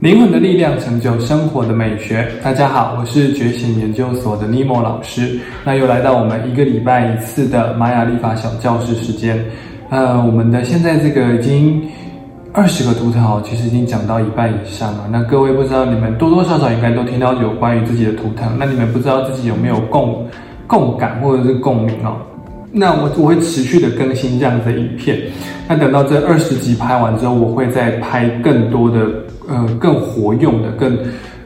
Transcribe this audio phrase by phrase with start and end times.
[0.00, 2.26] 灵魂的力量成就生活的美学。
[2.42, 5.38] 大家好，我是觉醒研究所的尼莫老师。
[5.64, 9.44] 那又来到我们一个礼拜一次的玛雅历法小教室时间。
[9.90, 11.86] 呃，我们的现在这个已经
[12.52, 15.08] 二十个图腾哦，其实已经讲到一半以上了。
[15.10, 20.26] 那各位不知道你们多多少少应该都听到有关于自己的图腾，那你们不知道自己有没有共
[20.66, 22.16] 共感或者是共鸣哦？
[22.72, 25.18] 那我我会持续的更新这样子的影片。
[25.68, 29.06] 那等到这二十集拍完之后，我会再拍更多的。
[29.48, 30.98] 呃，更活用的，更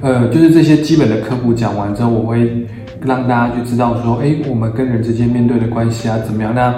[0.00, 2.48] 呃，就是这些基本的科普讲完之后，我会
[3.02, 6.54] 让大家就知道说，哎，我们跟人之间面对的关系啊，怎么样？
[6.54, 6.72] 那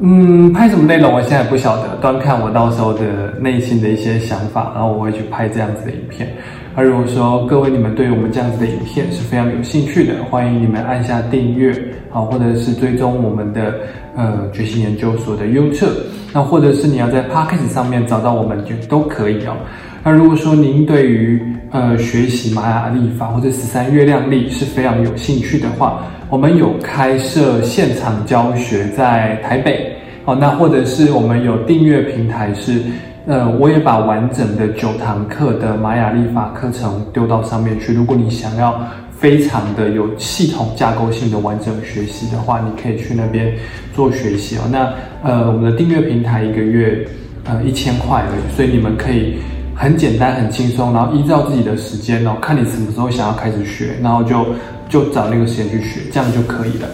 [0.00, 6.28] 嗯，拍什么内容，我现在不晓得，端看我到时候的内心的一些想法，然后我会去拍这样子的影片。
[6.74, 11.74] 而如果说各位你们对于我们这样子的影片是非常有兴趣的，欢迎你们按下订阅
[12.18, 13.74] 啊，或者是追踪我们的
[14.16, 15.92] 呃觉醒研究所的 YouTube，
[16.32, 19.54] 那或者是你要在 Podcast 上面找到我们就都可以哦。
[20.02, 29.92] 那如果说您对于呃学习玛雅历法或者十三月亮历是非常有兴趣的话，我们有开设现场教学在台北
[30.24, 32.80] 哦，那或者是我们有订阅平台是，
[33.26, 37.92] 呃，我也把完整的九堂课的玛雅历法课程丢到上面去。
[37.92, 38.80] 如果你想要
[39.18, 43.54] 非常的有系统架构性的完整学习的话，你可以去那边
[43.94, 44.60] 做学习哦。
[44.70, 47.06] 那呃，我们的订阅平台一个月
[47.44, 48.24] 呃一千块，
[48.54, 49.36] 所以你们可以。
[49.80, 54.44] 很简单，很轻松，然后依照自己的时间哦，看你什么时候想要开始学，然后就
[54.88, 56.88] 就找那个时间去学，这样就可以了。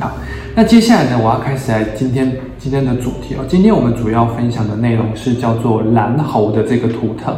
[0.00, 0.12] 好，
[0.54, 3.44] 那接下来呢，我要开始来今天今天的主题哦。
[3.46, 7.36] 今天我们主要分享的内容是叫做蓝猴的这个图腾。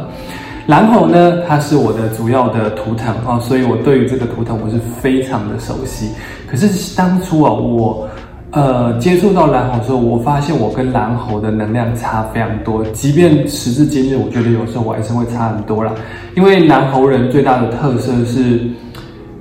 [0.71, 6.09] 蓝猴呢，它是我的主要的图腾啊，所以我对于这个图腾我是非常的熟悉。
[6.49, 8.07] 可是当初啊，我。
[8.53, 12.83] 呃，接触到蓝猴之后，我发现我跟蓝猴的能量差非常多。
[12.87, 15.93] 即便时至今日，我觉得有时候我还是会差很多啦。
[16.35, 18.59] 因为蓝猴人最大的特色是，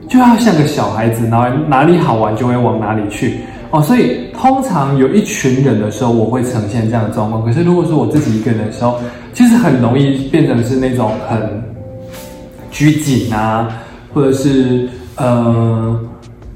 [0.08, 3.40] 就要像个小孩子，然后哪里好玩就会往哪里去
[3.72, 3.82] 哦。
[3.82, 7.44] 所以通常有一群人的时候，我会呈现这样的状况。
[7.44, 8.96] 可是如果说我自己一个人的时候，
[9.32, 11.40] 其实很容易变成是那种很
[12.70, 13.68] 拘谨啊，
[14.12, 15.98] 或者是呃。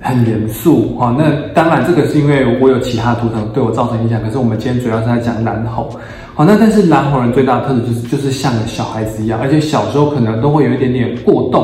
[0.07, 4.23] 很严肃哈，那当然这个是因为我有其他图腾对我造成影响。
[4.23, 5.89] 可是我们今天主要是在讲蓝猴，
[6.35, 11.63] 好，那但是蓝猴人最大的特质就是就是像个小孩子一样，而且小时候可能都会有一点点过动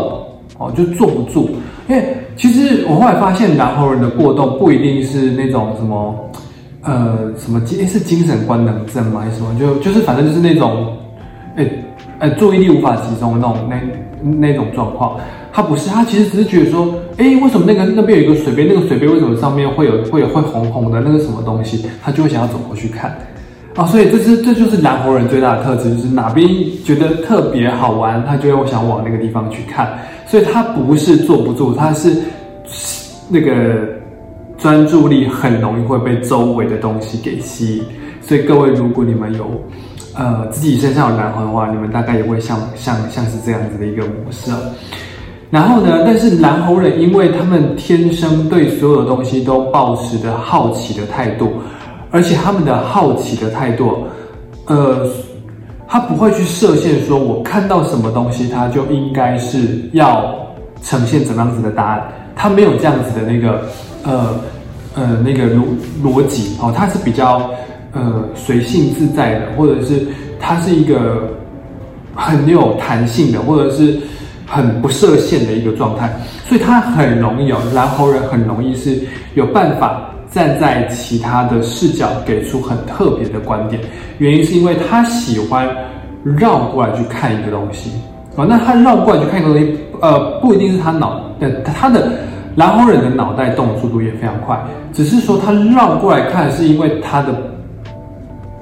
[0.56, 1.50] 哦，就坐不住。
[1.86, 6.14] 因为其实我后来发现蓝猴人的过动不一定是那种什么
[6.82, 9.20] 呃什么精是精神官能症吗？
[9.20, 9.58] 还是什么？
[9.58, 10.96] 就就是反正就是那种
[11.56, 11.68] 哎
[12.18, 13.76] 哎注意力无法集中那种那
[14.22, 15.18] 那种状况。
[15.52, 21.84] 他不是，他其实只是觉得说，哎，为什么那个那边有一个水杯，那个水杯为什么上面会有会有会红红的那个什么东西？
[22.00, 23.18] 他就会想要走过去看，
[23.74, 26.48] 啊，所以这是这就是蓝猴人最大的特质，就是哪边
[26.84, 29.98] 觉得特别好玩，他就会想往那个地方去看。
[30.24, 32.16] 所以他不是坐不住，他是
[33.28, 33.89] 那个
[34.60, 37.84] 专注力很容易会被周围的东西给吸引。
[38.20, 39.50] 所以各位，如果你们有
[40.14, 44.52] 呃自己身上有蓝猴的话，你们大概也会像像像是这样子的一个模式。
[45.50, 46.04] 然后呢？
[46.06, 51.50] 但是蓝猴人，因为他们天生对所有的东西都保持着好奇的态度，
[52.12, 54.04] 而且他们的好奇的态度，
[54.66, 55.10] 呃，
[55.88, 60.32] 他不会去设限，说我看到什么东西，他就应该是要
[60.84, 62.12] 呈现怎么样子的答案。
[62.36, 63.60] 他没有这样子的那个，
[64.04, 64.40] 呃
[64.94, 65.64] 呃，那个逻
[66.02, 67.50] 逻辑哦，他是比较
[67.92, 70.06] 呃随性自在的，或者是
[70.38, 71.28] 他是一个
[72.14, 73.98] 很有弹性的，或者是。
[74.52, 76.12] 很不设限的一个状态，
[76.44, 79.00] 所以他很容易哦，蓝猴人很容易是
[79.34, 83.80] 有办法站在其他的视角给出很特别的观点。
[84.18, 85.68] 原因是因为他喜欢
[86.24, 87.92] 绕过来去看一个东西
[88.34, 92.10] 哦，那他绕过来去看一个东西，呃，不一定是他脑，呃，他的
[92.56, 94.58] 蓝猴人的脑袋动的速度也非常快，
[94.92, 97.28] 只是说他绕过来看是因为他的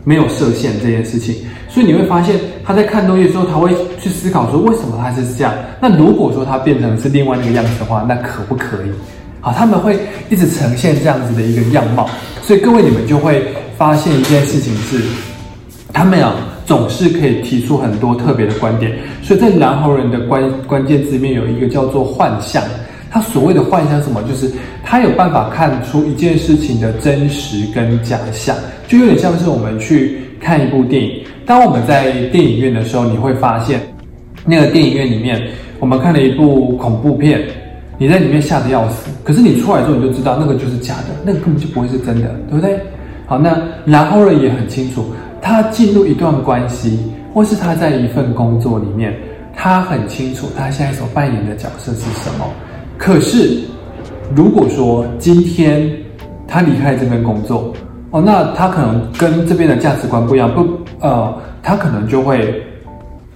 [0.04, 1.34] 没有射线这件事情。
[1.68, 3.70] 所以你会发现，他在看东西的时候，他会
[4.00, 5.52] 去思考说，为什么他是这样？
[5.80, 8.90] 那如果说他变成是另外一个样子的话，那可不可以？
[9.40, 9.98] 好，他们会
[10.30, 12.08] 一直呈现这样子的一个样貌。
[12.42, 13.46] 所以各位，你们就会
[13.76, 14.98] 发现一件事情是，
[15.92, 16.34] 他们啊
[16.64, 18.98] 总是可以提出很多特别的观点。
[19.22, 22.62] 所以在蓝猴人的关关键字里面有一个叫做幻象。
[23.10, 24.22] 他所谓的幻象什么？
[24.22, 24.50] 就是
[24.84, 28.56] 他有办法看出一件事情的真实跟假象，
[28.86, 31.22] 就有点像是我们去看一部电影。
[31.46, 33.80] 当我们在电影院的时候，你会发现，
[34.44, 35.42] 那个电影院里面，
[35.80, 37.42] 我们看了一部恐怖片，
[37.96, 42.78] 你在里面吓得要死，可是你出来之后，你就知道那个就是假的，那个根本就不会是真的，对不对？
[43.26, 45.06] 好，那然后呢也很清楚，
[45.40, 46.98] 他进入一段关系，
[47.32, 49.14] 或是他在一份工作里面，
[49.56, 52.44] 他很清楚他现在所扮演的角色是什么。
[52.98, 53.60] 可是，
[54.34, 55.90] 如果说今天
[56.46, 57.72] 他离开这份工作，
[58.10, 60.66] 哦，那他可能跟这边的价值观不一样，不，
[61.00, 62.62] 呃，他可能就会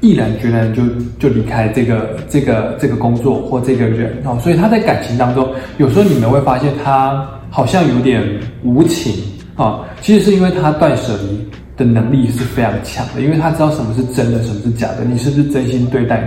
[0.00, 0.82] 毅然决然就
[1.18, 4.36] 就离开这个这个这个工作或这个人哦。
[4.42, 5.48] 所以他在感情当中，
[5.78, 8.22] 有时候你们会发现他好像有点
[8.64, 9.14] 无情
[9.56, 11.48] 啊，其实是因为他断舍离。
[11.74, 16.26] 的能力是非常强的，因为他知道什么是真的，什么是假的，你是不是真心对待你，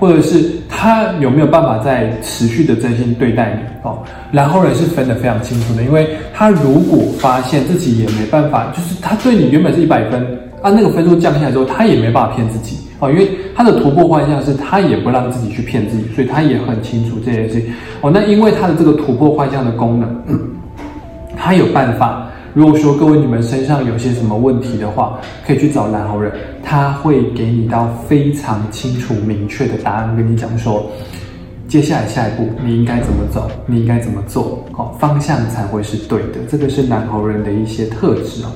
[0.00, 4.02] 或者是他有没有办法在持续的真心对待你哦。
[4.32, 10.22] 然后人是分得非常清楚的，因为他如果发现自己也没办法，就是他对你原本是一百分，
[10.62, 17.70] 啊，那个分数降下来之后，他也没办法骗自己哦，因为他的突破幻象是他也不让自己去骗自己，所以他也很清楚这件事情
[18.00, 18.10] 哦。
[18.12, 20.22] 那因为他的这个突破幻象的功能，
[21.36, 22.26] 他有办法。
[22.52, 26.32] 如果说各位你们身上有些什么问题的话，可以去找蓝猴人，
[26.62, 30.90] 他会给你到非常清楚明确的答案，跟你讲说，
[31.68, 36.40] 接下来下一步你应该怎么走，你应该怎么做，好方向才会是对的。
[36.48, 38.50] 这个是蓝猴人的一些特质啊。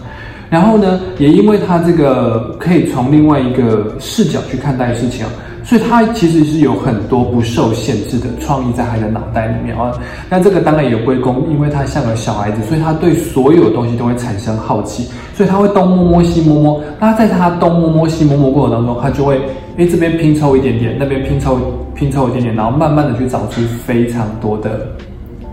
[0.54, 5.26] 然后呢，也因为他这个可以从另外一个视角去看待事情。
[5.66, 9.90] 所以他其实是有很多不受限制的创意在他的脑袋里面啊。
[10.28, 16.84] 那这个当然也归功，因为他像个小孩子，所以他对所有东西都会产生好奇，所以他会东摸摸西摸摸。
[17.00, 19.40] 那在他东摸摸西摸摸过程当中，他就会
[19.78, 21.58] 诶这边拼凑一点点，那边拼凑
[21.94, 24.86] 拼凑一点点，然后慢慢的去找出非常多的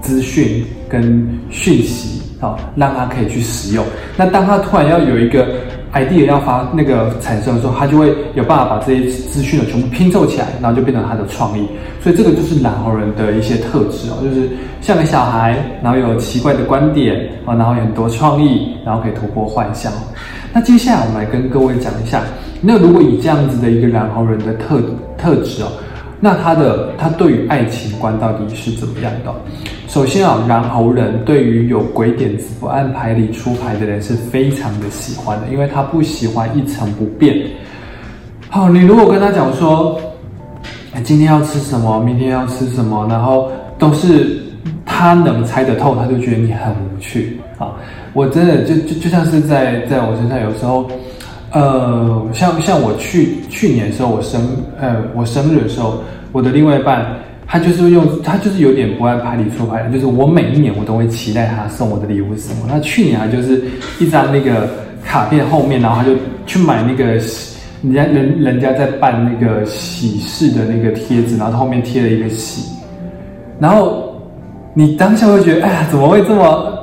[0.01, 3.85] 资讯跟讯息哦，让他可以去使用。
[4.17, 5.47] 那当他突然要有一个。
[5.93, 11.67] idea 要发那个产生的时候，他就会有办法把这些资讯的全部拼凑起来，然后就变成他的创意。
[12.01, 14.47] 所以这个就是懒猴人的一些特质哦，就是
[14.79, 15.53] 像个小孩，
[15.83, 19.91] 然后有奇怪的观点啊，然后有很多创意，然后可以突破幻想。
[20.53, 22.23] 那接下来我们来跟各位讲一下，
[22.61, 24.81] 那如果以这样子的一个懒猴人的特
[25.17, 25.67] 特质哦。
[26.23, 29.33] 那他的他对于爱情观到底是怎么样的？
[29.91, 37.37] 首先啊，然后人对于有鬼点子、不按牌理出牌的人是非常的喜欢的，因为他不喜欢一成不变。
[38.47, 39.99] 好，你如果跟他讲说，
[41.03, 44.41] 今天要吃什么，明天要吃什么，然后都是
[44.85, 47.75] 他能猜得透，他就觉得你很无趣啊。
[48.13, 50.89] 我真的就就就像是在在我身上，有时候。
[51.53, 54.41] 呃，像像我去去年的时候，我生
[54.79, 56.01] 呃我生日的时候，
[56.31, 57.05] 我的另外一半
[57.51, 62.61] 他就是用他就是有点不按牌理出牌，就是我每一年我都会期待他送我的礼物是什么。
[62.65, 63.61] 那去年他就是
[63.99, 64.69] 一张那个
[65.03, 66.15] 卡片后面，然后他就
[66.45, 72.71] 去买那个人家人人家在办那个喜事的那个贴纸，然后后面贴了一个喜，
[73.59, 74.15] 然后
[74.73, 76.73] 你当下会觉得，哎呀，怎么会这么？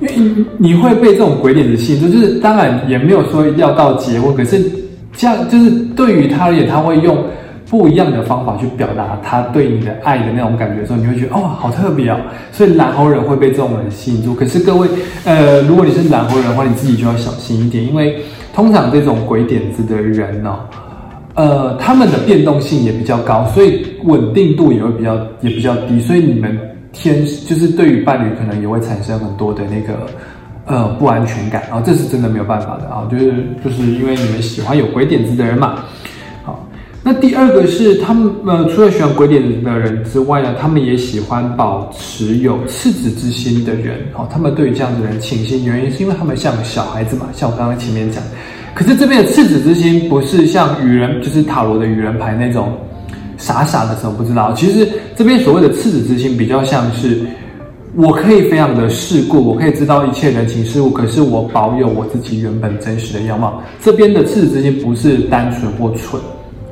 [0.00, 4.60] 因为你你会被这种鬼点子吸引住，就是当然也没有说要到结婚，可是
[5.12, 7.16] 这样就是对于他而言，他会用
[7.70, 12.18] 不一样的方法去表达他对你的爱的那种感觉的时候，你会觉得哦，好特别哦。
[12.50, 14.34] 所以蓝猴人会被这种人吸引住。
[14.34, 14.88] 可是各位，
[15.24, 18.20] 呃，如果你是蓝猴人的话，你自己就要小心一点，因为
[18.52, 20.58] 通常这种鬼点子的人呢，
[21.34, 26.58] 呃，他们的变动性也比较高，所以稳定度也会比较也比较低，所以你们。
[26.92, 30.08] 天就是对于伴侣可能也会产生很多的那个
[30.66, 33.32] 呃不安全感，然后这是真的没有办法的啊，就是
[33.64, 35.84] 就是因为你们喜欢有鬼点子的人嘛。
[37.12, 43.96] 那第二个是他们呃除了喜欢鬼点子的人之外呢，他们也喜欢保持有赤子之心的人。
[44.14, 48.22] 哦，他们对于这样的人倾心，原因是因为他们像小孩子嘛，像我刚刚前面讲。
[48.76, 52.78] 可是这边的赤子之心不是像愚人，就是塔罗的愚人牌那种。
[53.38, 57.18] 傻傻的时候不知道，其实这边所谓的赤子之心，比较像是
[57.96, 63.60] 我可以非常的世故，我可以知道一切人情世故，可是我保有我自己原本真实的样貌。
[63.82, 66.20] 这边的赤子之心不是单纯或蠢，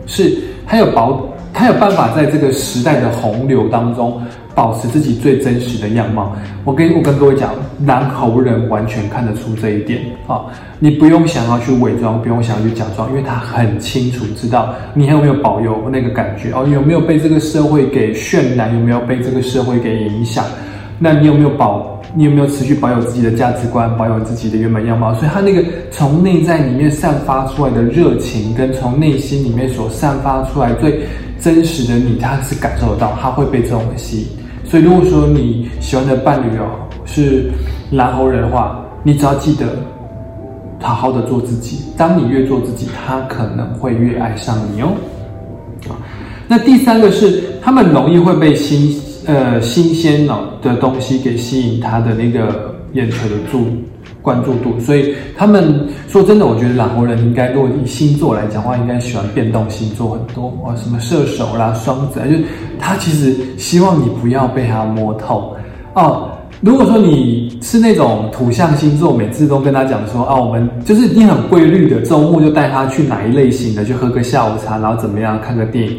[0.08, 0.36] 是
[0.66, 1.24] 他有保，
[1.54, 4.20] 他有办法在这个时代的洪流当中。
[4.54, 6.34] 保持自己最真实的样貌，
[6.64, 7.54] 我跟我跟各位讲，
[7.86, 10.46] 蓝猴人完全看得出这一点啊！
[10.80, 20.44] 你不用想要去伪装，不用想要去假装，因为他很清楚知道你还有没有保有那个感觉哦，有没有被这个社会给渲染，有没有被这个社会给影响？
[20.98, 21.97] 那你有没有保？
[22.14, 25.14] 你有没有持续保有自己的价值观，保有自己的原本样貌？
[25.14, 31.00] 所以他那个从内在里面散发出来的热情，跟从内心里面所散发出来最
[31.40, 34.26] 真实的你，他是感受得到，他会被这种吸引。
[34.64, 36.68] 所以，如果说你喜欢的伴侣哦
[37.04, 37.50] 是
[37.90, 39.66] 蓝猴人的话，你只要记得
[40.80, 41.84] 好好的做自己。
[41.96, 44.88] 当你越做自己，他可能会越爱上你哦。
[46.46, 53.66] 那第三个是他们容易会被新呃新鲜哦的东西给吸引他的那个眼球的注
[54.22, 62.34] 关注度，所以他们说真的，我觉得懒猴人应该如果以星座来讲话，应该喜欢变动星座很多哦，什么射手啦、双子啊，就
[62.78, 65.54] 他其实希望你不要被他摸透
[65.94, 66.30] 哦。
[66.60, 75.98] 如果说你是那种土象星座，每次都跟他讲说啊，我们就是你很规律的，周末就带他去哪一类型的，去喝个下午茶，然后怎么样看个电影，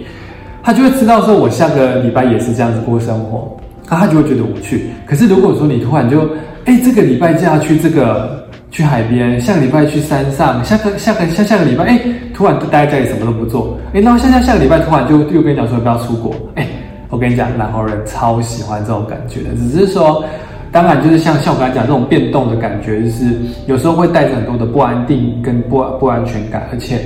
[0.64, 3.58] 他就会知道说我下个礼拜也是这样子过生活，
[3.90, 4.90] 那他就会觉得无趣。
[5.06, 6.28] 可是如果说你突然就
[6.66, 12.00] 哎，这个礼拜就要去这个去海边，下个礼拜去山上，下个下个下下个礼拜哎，
[12.34, 16.68] 突然就待在家里什么都不做，哎，然后下下下个礼拜突然就又跟你讲说不要出国，哎，
[17.10, 20.24] 我跟你讲，南澳人超喜欢这种感觉的，只是说。
[20.72, 23.26] 当然，就是像像我刚才讲这种变动的感觉，就是
[23.66, 27.00] 有时候会带着很多的不安定跟不不安全感，而且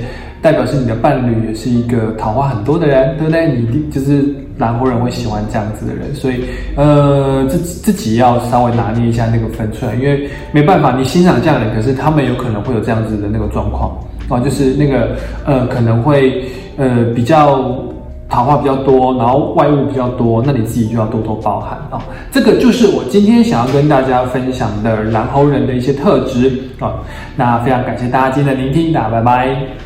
[0.44, 3.48] 代表是你的伴侣也是一个桃花很多的人，对不对？
[3.48, 4.22] 你就是
[4.58, 6.44] 南湖人会喜欢这样子的人，所以
[6.76, 13.98] 呃，自自己要稍微拿捏一下那个分寸，因为没办法，你欣赏这样的人，可是他们有可能会有这样子的那个状况
[14.28, 16.44] 啊，就是那个呃，可能会
[16.76, 17.82] 呃比较。
[18.26, 22.02] 桃花比较多，然后外物比较多，那你自己就要多多包涵啊。
[22.32, 26.94] 这个就是我今天想要跟大家分享的蓝猴人的一些特质啊。
[27.36, 29.83] 那非常感谢大家今天的聆听，大家拜拜。